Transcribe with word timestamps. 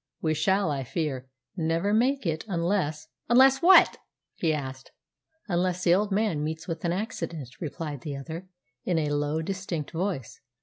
"We 0.19 0.33
shall, 0.33 0.71
I 0.71 0.83
fear, 0.83 1.29
never 1.55 1.93
make 1.93 2.25
it, 2.25 2.43
unless" 2.47 3.07
"Unless 3.29 3.61
what?" 3.61 3.99
he 4.33 4.51
asked. 4.51 4.89
"Unless 5.47 5.83
the 5.83 5.93
old 5.93 6.11
man 6.11 6.43
meets 6.43 6.67
with 6.67 6.83
an 6.83 6.91
accident," 6.91 7.49
replied 7.61 8.01
the 8.01 8.17
other, 8.17 8.47
in 8.83 8.97
a 8.97 9.11
low, 9.13 9.43
distinct 9.43 9.91
voice. 9.91 10.41